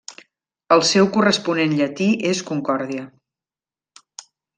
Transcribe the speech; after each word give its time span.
El 0.75 0.79
seu 0.91 1.09
corresponent 1.17 1.75
llatí 1.81 2.07
és 2.31 2.41
Concòrdia. 2.51 3.07